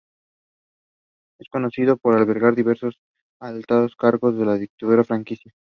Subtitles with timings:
[1.39, 2.95] Es conocido por albergar a diversos
[3.39, 5.51] altos cargos de la dictadura franquista.